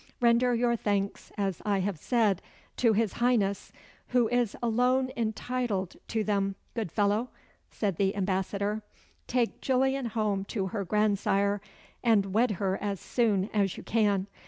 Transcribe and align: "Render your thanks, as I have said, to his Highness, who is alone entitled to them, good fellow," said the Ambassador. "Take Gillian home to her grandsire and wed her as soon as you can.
"Render 0.19 0.55
your 0.55 0.75
thanks, 0.75 1.31
as 1.37 1.61
I 1.63 1.81
have 1.81 1.99
said, 1.99 2.41
to 2.77 2.93
his 2.93 3.13
Highness, 3.13 3.71
who 4.07 4.27
is 4.29 4.55
alone 4.63 5.11
entitled 5.15 5.95
to 6.07 6.23
them, 6.23 6.55
good 6.73 6.91
fellow," 6.91 7.29
said 7.69 7.97
the 7.97 8.15
Ambassador. 8.15 8.81
"Take 9.27 9.61
Gillian 9.61 10.07
home 10.07 10.43
to 10.45 10.65
her 10.69 10.83
grandsire 10.85 11.61
and 12.03 12.33
wed 12.33 12.49
her 12.53 12.79
as 12.81 12.99
soon 12.99 13.51
as 13.53 13.77
you 13.77 13.83
can. 13.83 14.25